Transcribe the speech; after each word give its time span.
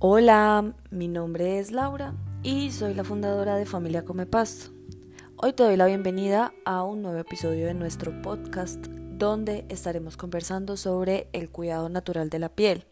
Hola, 0.00 0.76
mi 0.90 1.08
nombre 1.08 1.58
es 1.58 1.72
Laura 1.72 2.14
y 2.44 2.70
soy 2.70 2.94
la 2.94 3.02
fundadora 3.02 3.56
de 3.56 3.66
Familia 3.66 4.04
Come 4.04 4.26
Pasto. 4.26 4.70
Hoy 5.34 5.54
te 5.54 5.64
doy 5.64 5.76
la 5.76 5.86
bienvenida 5.86 6.52
a 6.64 6.84
un 6.84 7.02
nuevo 7.02 7.18
episodio 7.18 7.66
de 7.66 7.74
nuestro 7.74 8.22
podcast 8.22 8.78
donde 8.86 9.66
estaremos 9.68 10.16
conversando 10.16 10.76
sobre 10.76 11.28
el 11.32 11.50
cuidado 11.50 11.88
natural 11.88 12.30
de 12.30 12.38
la 12.38 12.48
piel. 12.48 12.86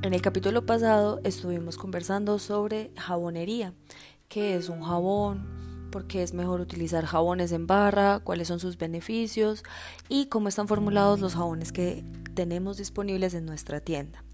En 0.00 0.14
el 0.14 0.22
capítulo 0.22 0.64
pasado 0.64 1.20
estuvimos 1.22 1.76
conversando 1.76 2.38
sobre 2.38 2.92
jabonería, 2.96 3.74
qué 4.28 4.56
es 4.56 4.70
un 4.70 4.80
jabón, 4.80 5.90
por 5.90 6.06
qué 6.06 6.22
es 6.22 6.32
mejor 6.32 6.62
utilizar 6.62 7.04
jabones 7.04 7.52
en 7.52 7.66
barra, 7.66 8.20
cuáles 8.20 8.48
son 8.48 8.58
sus 8.58 8.78
beneficios 8.78 9.64
y 10.08 10.28
cómo 10.28 10.48
están 10.48 10.66
formulados 10.66 11.20
los 11.20 11.34
jabones 11.34 11.72
que 11.72 12.06
tenemos 12.32 12.78
disponibles 12.78 13.34
en 13.34 13.44
nuestra 13.44 13.80
tienda. 13.80 14.24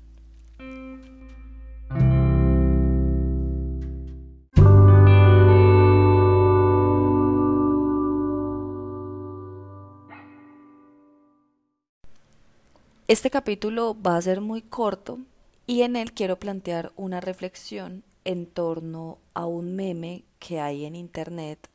Este 13.09 13.31
capítulo 13.31 13.97
va 13.99 14.19
a 14.19 14.21
ser 14.21 14.43
muy 14.43 14.61
corto 14.61 15.19
y 15.67 15.81
en 15.81 15.97
él 15.97 16.13
quiero 16.13 16.39
plantear 16.39 16.93
una 16.95 17.23
reflexión 17.23 18.05
en 18.27 18.45
torno 18.45 19.17
a 19.33 19.47
un 19.47 19.75
meme 19.75 20.25
que 20.39 20.61
hay 20.61 20.85
en 20.85 20.95
internet 20.95 21.71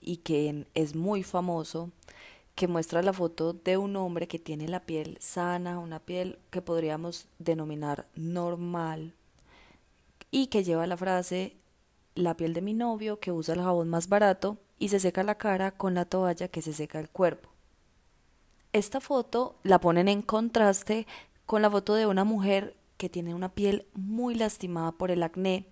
y 0.00 0.18
que 0.18 0.66
es 0.74 0.94
muy 0.94 1.24
famoso, 1.24 1.90
que 2.54 2.68
muestra 2.68 3.02
la 3.02 3.12
foto 3.12 3.54
de 3.54 3.76
un 3.76 3.96
hombre 3.96 4.28
que 4.28 4.38
tiene 4.38 4.68
la 4.68 4.78
piel 4.78 5.18
sana, 5.18 5.80
una 5.80 5.98
piel 5.98 6.38
que 6.50 6.62
podríamos 6.62 7.26
denominar 7.40 8.06
normal, 8.14 9.14
y 10.30 10.46
que 10.46 10.62
lleva 10.62 10.86
la 10.86 10.96
frase 10.96 11.56
la 12.14 12.36
piel 12.36 12.54
de 12.54 12.62
mi 12.62 12.72
novio 12.72 13.18
que 13.18 13.32
usa 13.32 13.56
el 13.56 13.62
jabón 13.62 13.88
más 13.88 14.08
barato 14.08 14.58
y 14.78 14.90
se 14.90 15.00
seca 15.00 15.24
la 15.24 15.38
cara 15.38 15.72
con 15.72 15.94
la 15.94 16.04
toalla 16.04 16.46
que 16.46 16.62
se 16.62 16.72
seca 16.72 17.00
el 17.00 17.08
cuerpo. 17.08 17.48
Esta 18.72 19.00
foto 19.00 19.56
la 19.62 19.80
ponen 19.80 20.08
en 20.08 20.20
contraste 20.20 21.06
con 21.46 21.62
la 21.62 21.70
foto 21.70 21.94
de 21.94 22.06
una 22.06 22.24
mujer 22.24 22.76
que 22.98 23.08
tiene 23.08 23.34
una 23.34 23.48
piel 23.48 23.86
muy 23.94 24.34
lastimada 24.34 24.92
por 24.92 25.10
el 25.10 25.22
acné, 25.22 25.66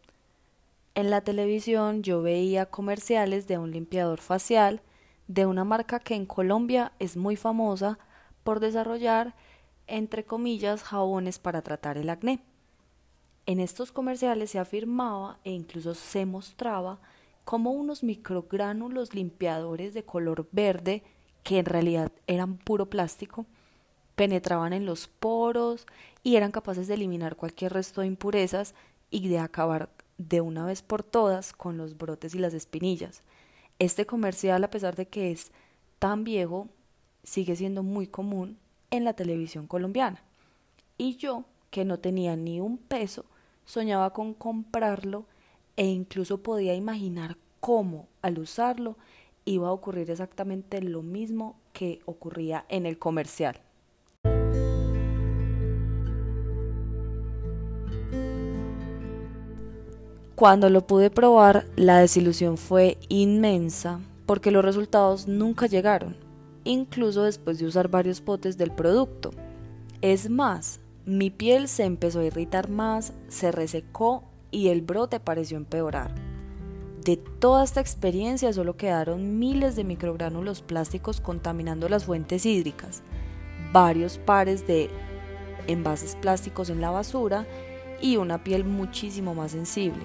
En 0.96 1.10
la 1.10 1.20
televisión 1.20 2.02
yo 2.02 2.22
veía 2.22 2.68
comerciales 2.68 3.46
de 3.46 3.58
un 3.58 3.72
limpiador 3.72 4.22
facial 4.22 4.80
de 5.28 5.46
una 5.46 5.66
marca 5.66 6.00
que 6.00 6.16
en 6.16 6.28
Colombia 6.28 6.94
es 7.00 7.18
muy 7.18 7.36
famosa 7.36 8.00
por 8.46 8.62
desarrollar 8.62 9.36
entre 9.88 10.26
comillas, 10.26 10.84
jabones 10.84 11.40
para 11.40 11.62
tratar 11.62 11.98
el 11.98 12.10
acné. 12.10 12.42
En 13.46 13.60
estos 13.60 13.92
comerciales 13.92 14.52
se 14.52 14.60
afirmaba 14.60 15.40
e 15.44 15.52
incluso 15.52 15.94
se 15.94 16.26
mostraba 16.26 17.00
como 17.46 17.72
unos 17.72 18.04
microgránulos 18.04 19.16
limpiadores 19.16 19.94
de 19.94 20.04
color 20.04 20.50
verde, 20.52 21.04
que 21.44 21.60
en 21.60 21.66
realidad 21.66 22.12
eran 22.28 22.58
puro 22.58 22.90
plástico, 22.90 23.46
penetraban 24.16 24.74
en 24.74 24.86
los 24.86 25.08
poros 25.08 25.86
y 26.24 26.36
eran 26.36 26.52
capaces 26.52 26.88
de 26.88 26.96
eliminar 26.96 27.38
cualquier 27.38 27.72
resto 27.72 28.02
de 28.02 28.08
impurezas 28.08 28.76
y 29.10 29.30
de 29.30 29.40
acabar 29.40 29.90
de 30.18 30.42
una 30.42 30.66
vez 30.66 30.82
por 30.82 31.04
todas 31.04 31.54
con 31.54 31.78
los 31.78 31.98
brotes 31.98 32.36
y 32.36 32.40
las 32.40 32.54
espinillas. 32.54 33.22
Este 33.80 34.06
comercial, 34.06 34.62
a 34.64 34.70
pesar 34.70 34.98
de 34.98 35.08
que 35.08 35.32
es 35.32 35.52
tan 36.00 36.26
viejo, 36.26 36.68
sigue 37.24 37.56
siendo 37.56 37.84
muy 37.84 38.08
común 38.08 38.58
en 38.92 39.04
la 39.04 39.14
televisión 39.14 39.68
colombiana. 39.68 40.22
Y 40.98 41.18
yo, 41.18 41.46
que 41.70 41.86
no 41.86 42.00
tenía 42.00 42.36
ni 42.36 42.60
un 42.60 42.78
peso, 42.78 43.26
soñaba 43.66 44.14
con 44.14 44.34
comprarlo 44.34 45.26
e 45.76 45.86
incluso 45.86 46.42
podía 46.42 46.74
imaginar 46.74 47.38
cómo 47.60 48.08
al 48.22 48.40
usarlo 48.40 48.98
iba 49.46 49.68
a 49.68 49.72
ocurrir 49.72 50.10
exactamente 50.10 50.82
lo 50.82 51.02
mismo 51.04 51.56
que 51.74 52.02
ocurría 52.06 52.66
en 52.70 52.86
el 52.86 52.98
comercial. 52.98 53.60
Cuando 60.36 60.70
lo 60.70 60.86
pude 60.86 61.10
probar, 61.10 61.66
la 61.76 61.98
desilusión 61.98 62.58
fue 62.58 62.98
inmensa 63.10 64.00
porque 64.28 64.52
los 64.52 64.64
resultados 64.64 65.28
nunca 65.28 65.66
llegaron 65.66 66.27
incluso 66.68 67.24
después 67.24 67.60
de 67.60 67.66
usar 67.66 67.88
varios 67.88 68.22
potes 68.22 68.58
del 68.58 68.72
producto. 68.72 69.32
Es 70.02 70.30
más, 70.30 70.80
mi 71.06 71.30
piel 71.30 71.68
se 71.68 71.86
empezó 71.86 72.20
a 72.20 72.26
irritar 72.26 72.70
más, 72.70 73.14
se 73.30 73.52
resecó 73.52 74.24
y 74.52 74.68
el 74.68 74.82
brote 74.82 75.20
pareció 75.20 75.58
empeorar. 75.58 76.14
De 77.04 77.16
toda 77.16 77.64
esta 77.64 77.80
experiencia 77.80 78.52
solo 78.52 78.76
quedaron 78.76 79.40
miles 79.40 79.78
de 79.78 79.86
microgránulos 79.86 80.62
plásticos 80.62 81.22
contaminando 81.22 81.88
las 81.88 82.04
fuentes 82.04 82.46
hídricas, 82.46 83.02
varios 83.72 84.18
pares 84.18 84.68
de 84.68 84.90
envases 85.68 86.16
plásticos 86.16 86.70
en 86.70 86.82
la 86.82 86.90
basura 86.90 87.48
y 88.02 88.18
una 88.18 88.44
piel 88.44 88.66
muchísimo 88.66 89.34
más 89.34 89.52
sensible. 89.52 90.04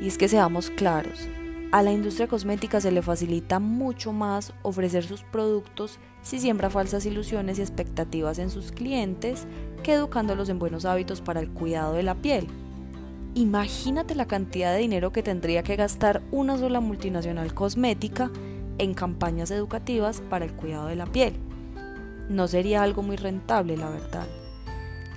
Y 0.00 0.06
es 0.06 0.18
que 0.18 0.28
seamos 0.28 0.70
claros, 0.70 1.28
a 1.74 1.82
la 1.82 1.90
industria 1.90 2.28
cosmética 2.28 2.80
se 2.80 2.92
le 2.92 3.02
facilita 3.02 3.58
mucho 3.58 4.12
más 4.12 4.52
ofrecer 4.62 5.02
sus 5.02 5.24
productos 5.24 5.98
si 6.22 6.38
siembra 6.38 6.70
falsas 6.70 7.04
ilusiones 7.04 7.58
y 7.58 7.62
expectativas 7.62 8.38
en 8.38 8.48
sus 8.48 8.70
clientes 8.70 9.48
que 9.82 9.94
educándolos 9.94 10.48
en 10.50 10.60
buenos 10.60 10.84
hábitos 10.84 11.20
para 11.20 11.40
el 11.40 11.50
cuidado 11.50 11.94
de 11.94 12.04
la 12.04 12.14
piel. 12.14 12.46
Imagínate 13.34 14.14
la 14.14 14.26
cantidad 14.26 14.72
de 14.72 14.78
dinero 14.78 15.10
que 15.10 15.24
tendría 15.24 15.64
que 15.64 15.74
gastar 15.74 16.22
una 16.30 16.56
sola 16.58 16.78
multinacional 16.78 17.52
cosmética 17.54 18.30
en 18.78 18.94
campañas 18.94 19.50
educativas 19.50 20.22
para 20.30 20.44
el 20.44 20.52
cuidado 20.52 20.86
de 20.86 20.94
la 20.94 21.06
piel. 21.06 21.34
No 22.28 22.46
sería 22.46 22.84
algo 22.84 23.02
muy 23.02 23.16
rentable, 23.16 23.76
la 23.76 23.90
verdad. 23.90 24.28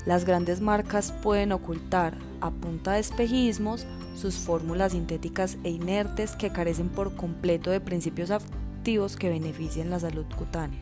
Las 0.07 0.23
grandes 0.23 0.61
marcas 0.61 1.11
pueden 1.11 1.51
ocultar 1.51 2.13
a 2.39 2.49
punta 2.49 2.93
de 2.93 2.99
espejismos 2.99 3.85
sus 4.15 4.35
fórmulas 4.35 4.93
sintéticas 4.93 5.57
e 5.65 5.69
inertes 5.69 6.37
que 6.37 6.49
carecen 6.49 6.87
por 6.87 7.17
completo 7.17 7.71
de 7.71 7.81
principios 7.81 8.31
activos 8.31 9.17
que 9.17 9.27
beneficien 9.27 9.89
la 9.89 9.99
salud 9.99 10.25
cutánea. 10.37 10.79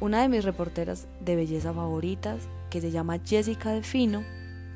Una 0.00 0.20
de 0.20 0.28
mis 0.28 0.44
reporteras 0.44 1.08
de 1.20 1.34
belleza 1.34 1.72
favoritas, 1.72 2.42
que 2.68 2.82
se 2.82 2.90
llama 2.90 3.20
Jessica 3.24 3.72
Defino, 3.72 4.22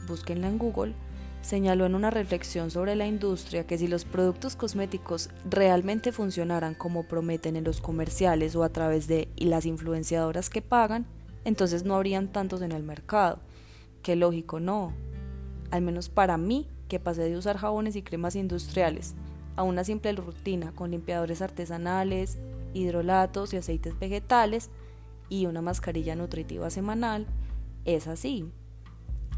búsquenla 0.09 0.49
en 0.49 0.57
Google, 0.57 0.95
señaló 1.43 1.85
en 1.85 1.97
una 1.97 2.09
reflexión 2.09 2.71
sobre 2.71 2.97
la 2.97 3.07
industria 3.07 3.67
que 3.67 3.77
si 3.77 3.89
los 3.89 4.07
productos 4.07 4.57
cosméticos 4.57 5.29
realmente 5.45 6.13
funcionaran 6.13 6.73
como 6.73 7.03
prometen 7.03 7.57
en 7.57 7.65
los 7.65 7.83
comerciales 7.83 8.57
o 8.57 8.65
a 8.65 8.71
través 8.71 9.07
de 9.07 9.29
las 9.37 9.67
influenciadoras 9.67 10.49
que 10.49 10.63
pagan, 10.63 11.05
entonces 11.47 11.85
no 11.85 11.95
habrían 11.95 12.27
tantos 12.27 12.61
en 12.61 12.73
el 12.73 12.83
mercado. 12.83 13.39
Qué 14.03 14.17
lógico, 14.17 14.59
no. 14.59 14.93
Al 15.71 15.81
menos 15.81 16.09
para 16.09 16.37
mí, 16.37 16.69
que 16.89 16.99
pasé 16.99 17.23
de 17.23 17.37
usar 17.37 17.57
jabones 17.57 17.95
y 17.95 18.03
cremas 18.03 18.35
industriales 18.35 19.15
a 19.55 19.63
una 19.63 19.85
simple 19.85 20.13
rutina 20.13 20.73
con 20.73 20.91
limpiadores 20.91 21.41
artesanales, 21.43 22.39
hidrolatos 22.75 23.55
y 23.55 23.59
aceites 23.59 23.97
vegetales 23.99 24.71
y 25.29 25.47
una 25.47 25.63
mascarilla 25.63 26.17
nutritiva 26.17 26.69
semanal, 26.69 27.27
es 27.85 28.09
así. 28.09 28.51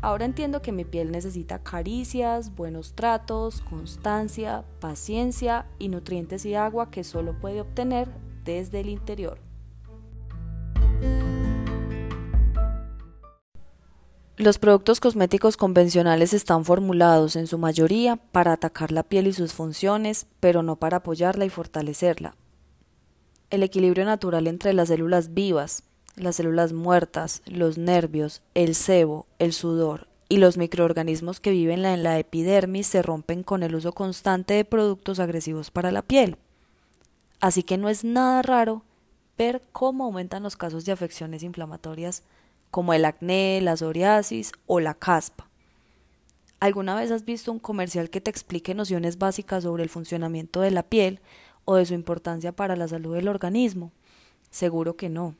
Ahora 0.00 0.24
entiendo 0.24 0.62
que 0.62 0.72
mi 0.72 0.86
piel 0.86 1.10
necesita 1.12 1.62
caricias, 1.62 2.54
buenos 2.54 2.94
tratos, 2.94 3.60
constancia, 3.60 4.64
paciencia 4.80 5.66
y 5.78 5.88
nutrientes 5.88 6.46
y 6.46 6.54
agua 6.54 6.90
que 6.90 7.04
solo 7.04 7.38
puede 7.38 7.60
obtener 7.60 8.08
desde 8.44 8.80
el 8.80 8.88
interior. 8.88 9.47
Los 14.38 14.58
productos 14.58 15.00
cosméticos 15.00 15.56
convencionales 15.56 16.32
están 16.32 16.64
formulados 16.64 17.34
en 17.34 17.48
su 17.48 17.58
mayoría 17.58 18.14
para 18.14 18.52
atacar 18.52 18.92
la 18.92 19.02
piel 19.02 19.26
y 19.26 19.32
sus 19.32 19.52
funciones, 19.52 20.26
pero 20.38 20.62
no 20.62 20.76
para 20.76 20.98
apoyarla 20.98 21.44
y 21.44 21.50
fortalecerla. 21.50 22.36
El 23.50 23.64
equilibrio 23.64 24.04
natural 24.04 24.46
entre 24.46 24.74
las 24.74 24.86
células 24.86 25.34
vivas, 25.34 25.82
las 26.14 26.36
células 26.36 26.72
muertas, 26.72 27.42
los 27.46 27.78
nervios, 27.78 28.42
el 28.54 28.76
sebo, 28.76 29.26
el 29.40 29.52
sudor 29.52 30.06
y 30.28 30.36
los 30.36 30.56
microorganismos 30.56 31.40
que 31.40 31.50
viven 31.50 31.84
en 31.84 32.04
la 32.04 32.20
epidermis 32.20 32.86
se 32.86 33.02
rompen 33.02 33.42
con 33.42 33.64
el 33.64 33.74
uso 33.74 33.90
constante 33.90 34.54
de 34.54 34.64
productos 34.64 35.18
agresivos 35.18 35.72
para 35.72 35.90
la 35.90 36.02
piel. 36.02 36.36
Así 37.40 37.64
que 37.64 37.76
no 37.76 37.88
es 37.88 38.04
nada 38.04 38.42
raro 38.42 38.82
ver 39.36 39.62
cómo 39.72 40.04
aumentan 40.04 40.44
los 40.44 40.56
casos 40.56 40.84
de 40.84 40.92
afecciones 40.92 41.42
inflamatorias 41.42 42.22
como 42.70 42.92
el 42.92 43.04
acné, 43.04 43.60
la 43.60 43.76
psoriasis 43.76 44.52
o 44.66 44.80
la 44.80 44.94
caspa. 44.94 45.48
¿Alguna 46.60 46.96
vez 46.96 47.10
has 47.12 47.24
visto 47.24 47.52
un 47.52 47.60
comercial 47.60 48.10
que 48.10 48.20
te 48.20 48.30
explique 48.30 48.74
nociones 48.74 49.18
básicas 49.18 49.62
sobre 49.62 49.84
el 49.84 49.88
funcionamiento 49.88 50.60
de 50.60 50.72
la 50.72 50.82
piel 50.82 51.20
o 51.64 51.76
de 51.76 51.86
su 51.86 51.94
importancia 51.94 52.52
para 52.52 52.74
la 52.74 52.88
salud 52.88 53.14
del 53.14 53.28
organismo? 53.28 53.92
Seguro 54.50 54.96
que 54.96 55.08
no. 55.08 55.36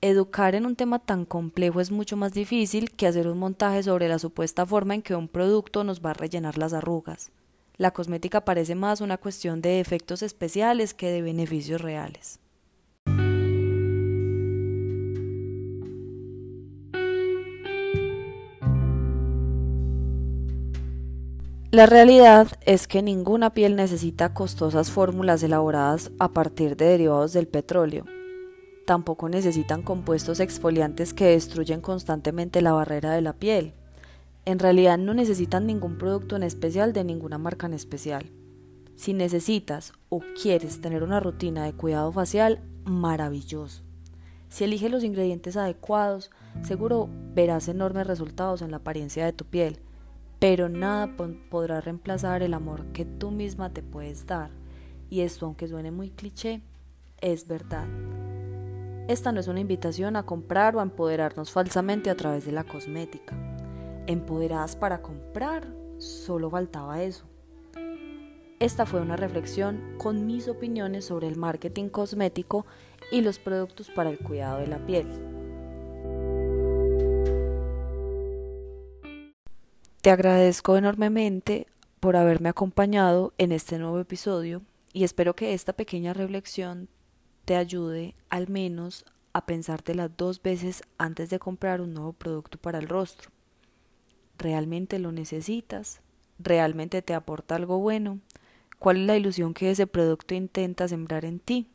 Educar 0.00 0.54
en 0.54 0.66
un 0.66 0.76
tema 0.76 0.98
tan 0.98 1.24
complejo 1.24 1.80
es 1.80 1.90
mucho 1.90 2.16
más 2.16 2.32
difícil 2.32 2.90
que 2.90 3.06
hacer 3.06 3.28
un 3.28 3.38
montaje 3.38 3.82
sobre 3.82 4.08
la 4.08 4.18
supuesta 4.18 4.66
forma 4.66 4.94
en 4.94 5.02
que 5.02 5.14
un 5.14 5.28
producto 5.28 5.84
nos 5.84 6.04
va 6.04 6.10
a 6.10 6.14
rellenar 6.14 6.58
las 6.58 6.72
arrugas. 6.72 7.30
La 7.76 7.92
cosmética 7.92 8.44
parece 8.44 8.74
más 8.74 9.00
una 9.00 9.16
cuestión 9.16 9.62
de 9.62 9.80
efectos 9.80 10.22
especiales 10.22 10.94
que 10.94 11.10
de 11.10 11.22
beneficios 11.22 11.80
reales. 11.80 12.41
La 21.72 21.86
realidad 21.86 22.46
es 22.64 22.86
que 22.86 23.02
ninguna 23.02 23.50
piel 23.50 23.74
necesita 23.74 24.32
costosas 24.32 24.92
fórmulas 24.92 25.42
elaboradas 25.42 26.12
a 26.20 26.28
partir 26.28 26.76
de 26.76 26.84
derivados 26.84 27.32
del 27.32 27.48
petróleo 27.48 28.04
tampoco 28.84 29.28
necesitan 29.28 29.82
compuestos 29.82 30.40
exfoliantes 30.40 31.14
que 31.14 31.26
destruyen 31.26 31.80
constantemente 31.80 32.62
la 32.62 32.72
barrera 32.72 33.12
de 33.12 33.22
la 33.22 33.32
piel. 33.32 33.74
En 34.44 34.58
realidad 34.58 34.98
no 34.98 35.14
necesitan 35.14 35.66
ningún 35.66 35.98
producto 35.98 36.36
en 36.36 36.42
especial 36.42 36.92
de 36.92 37.04
ninguna 37.04 37.38
marca 37.38 37.66
en 37.66 37.74
especial. 37.74 38.30
Si 38.96 39.14
necesitas 39.14 39.92
o 40.08 40.20
quieres 40.40 40.80
tener 40.80 41.02
una 41.02 41.20
rutina 41.20 41.64
de 41.64 41.72
cuidado 41.72 42.12
facial, 42.12 42.60
maravilloso. 42.84 43.82
Si 44.48 44.64
eliges 44.64 44.90
los 44.90 45.04
ingredientes 45.04 45.56
adecuados, 45.56 46.30
seguro 46.62 47.08
verás 47.34 47.68
enormes 47.68 48.06
resultados 48.06 48.60
en 48.60 48.70
la 48.70 48.78
apariencia 48.78 49.24
de 49.24 49.32
tu 49.32 49.46
piel, 49.46 49.78
pero 50.42 50.68
nada 50.68 51.08
podrá 51.50 51.80
reemplazar 51.80 52.42
el 52.42 52.52
amor 52.52 52.86
que 52.86 53.04
tú 53.04 53.30
misma 53.30 53.72
te 53.72 53.80
puedes 53.80 54.26
dar. 54.26 54.50
Y 55.08 55.20
esto, 55.20 55.46
aunque 55.46 55.68
suene 55.68 55.92
muy 55.92 56.10
cliché, 56.10 56.62
es 57.20 57.46
verdad. 57.46 57.86
Esta 59.06 59.30
no 59.30 59.38
es 59.38 59.46
una 59.46 59.60
invitación 59.60 60.16
a 60.16 60.26
comprar 60.26 60.74
o 60.74 60.80
a 60.80 60.82
empoderarnos 60.82 61.52
falsamente 61.52 62.10
a 62.10 62.16
través 62.16 62.44
de 62.44 62.50
la 62.50 62.64
cosmética. 62.64 63.36
Empoderadas 64.08 64.74
para 64.74 65.00
comprar, 65.00 65.72
solo 65.98 66.50
faltaba 66.50 67.04
eso. 67.04 67.24
Esta 68.58 68.84
fue 68.84 69.00
una 69.00 69.14
reflexión 69.14 69.94
con 69.96 70.26
mis 70.26 70.48
opiniones 70.48 71.04
sobre 71.04 71.28
el 71.28 71.36
marketing 71.36 71.88
cosmético 71.88 72.66
y 73.12 73.20
los 73.20 73.38
productos 73.38 73.90
para 73.90 74.10
el 74.10 74.18
cuidado 74.18 74.58
de 74.58 74.66
la 74.66 74.84
piel. 74.84 75.06
Te 80.02 80.10
agradezco 80.10 80.76
enormemente 80.76 81.68
por 82.00 82.16
haberme 82.16 82.48
acompañado 82.48 83.32
en 83.38 83.52
este 83.52 83.78
nuevo 83.78 84.00
episodio 84.00 84.62
y 84.92 85.04
espero 85.04 85.36
que 85.36 85.54
esta 85.54 85.74
pequeña 85.74 86.12
reflexión 86.12 86.88
te 87.44 87.54
ayude 87.54 88.16
al 88.28 88.48
menos 88.48 89.04
a 89.32 89.46
pensártela 89.46 90.08
dos 90.08 90.42
veces 90.42 90.82
antes 90.98 91.30
de 91.30 91.38
comprar 91.38 91.80
un 91.80 91.94
nuevo 91.94 92.14
producto 92.14 92.58
para 92.58 92.80
el 92.80 92.88
rostro. 92.88 93.30
¿Realmente 94.38 94.98
lo 94.98 95.12
necesitas? 95.12 96.00
¿Realmente 96.40 97.00
te 97.00 97.14
aporta 97.14 97.54
algo 97.54 97.78
bueno? 97.78 98.18
¿Cuál 98.80 99.02
es 99.02 99.06
la 99.06 99.16
ilusión 99.16 99.54
que 99.54 99.70
ese 99.70 99.86
producto 99.86 100.34
intenta 100.34 100.88
sembrar 100.88 101.24
en 101.24 101.38
ti? 101.38 101.68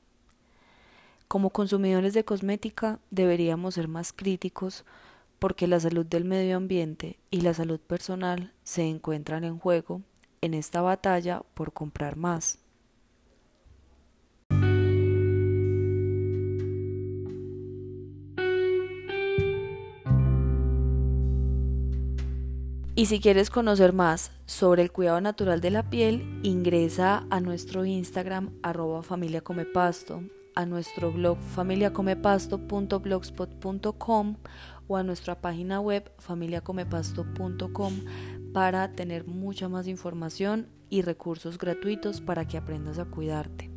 Como 1.30 1.52
consumidores 1.52 2.14
de 2.14 2.26
cosmética 2.26 3.00
deberíamos 3.10 3.76
ser 3.76 3.88
más 3.88 4.12
críticos 4.12 4.84
porque 5.40 5.68
la 5.68 5.80
salud 5.80 6.06
del 6.06 6.26
medio 6.26 6.58
ambiente 6.58 7.20
y 7.30 7.42
la 7.42 7.54
salud 7.54 7.80
personal 7.80 8.54
se 8.64 8.84
encuentran 8.84 9.44
en 9.44 9.60
juego 9.60 10.02
en 10.42 10.54
esta 10.54 10.82
batalla 10.82 11.44
por 11.54 11.74
comprar 11.74 12.16
más. 12.16 12.60
Y 22.98 23.06
si 23.06 23.20
quieres 23.20 23.52
conocer 23.52 23.94
más 23.94 24.32
sobre 24.48 24.82
el 24.82 24.92
cuidado 24.92 25.22
natural 25.22 25.62
de 25.62 25.70
la 25.70 25.88
piel, 25.88 26.40
ingresa 26.42 27.28
a 27.30 27.40
nuestro 27.40 27.86
Instagram 27.86 28.50
arroba 28.64 29.04
familia 29.04 29.44
pasto, 29.72 30.24
a 30.58 30.66
nuestro 30.66 31.12
blog 31.12 31.38
familiacomepasto.blogspot.com 31.40 34.36
o 34.88 34.98
a 34.98 35.04
nuestra 35.04 35.40
página 35.40 35.80
web 35.80 36.12
familiacomepasto.com 36.18 37.94
para 38.54 38.92
tener 38.94 39.28
mucha 39.28 39.70
más 39.70 39.88
información 39.88 40.68
y 40.90 41.04
recursos 41.04 41.60
gratuitos 41.60 42.22
para 42.22 42.48
que 42.48 42.58
aprendas 42.58 42.98
a 42.98 43.06
cuidarte. 43.06 43.77